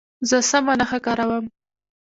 [0.29, 1.45] زه سمه نښه کاروم.